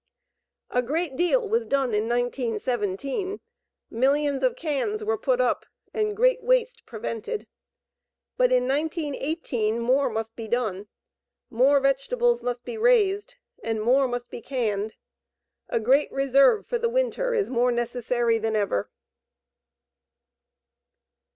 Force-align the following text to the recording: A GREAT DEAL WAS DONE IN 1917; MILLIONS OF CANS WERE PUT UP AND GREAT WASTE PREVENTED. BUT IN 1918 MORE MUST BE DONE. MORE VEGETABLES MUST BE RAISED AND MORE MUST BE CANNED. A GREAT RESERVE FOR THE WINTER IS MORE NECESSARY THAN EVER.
A 0.71 0.81
GREAT 0.81 1.15
DEAL 1.15 1.47
WAS 1.47 1.63
DONE 1.63 1.93
IN 1.93 2.09
1917; 2.09 3.39
MILLIONS 3.91 4.41
OF 4.41 4.55
CANS 4.55 5.03
WERE 5.03 5.17
PUT 5.19 5.39
UP 5.39 5.63
AND 5.93 6.17
GREAT 6.17 6.41
WASTE 6.41 6.83
PREVENTED. 6.87 7.45
BUT 8.35 8.51
IN 8.51 8.67
1918 8.67 9.77
MORE 9.79 10.09
MUST 10.09 10.35
BE 10.35 10.47
DONE. 10.47 10.87
MORE 11.51 11.79
VEGETABLES 11.79 12.41
MUST 12.41 12.65
BE 12.65 12.77
RAISED 12.79 13.35
AND 13.63 13.83
MORE 13.83 14.07
MUST 14.07 14.27
BE 14.31 14.41
CANNED. 14.41 14.95
A 15.69 15.79
GREAT 15.79 16.11
RESERVE 16.11 16.65
FOR 16.65 16.79
THE 16.79 16.89
WINTER 16.89 17.35
IS 17.35 17.51
MORE 17.51 17.71
NECESSARY 17.71 18.39
THAN 18.39 18.55
EVER. 18.55 18.89